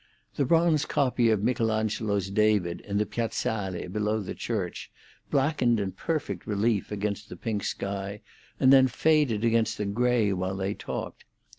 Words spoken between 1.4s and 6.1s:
Michelangelo's David, in the Piazzale below the church, blackened in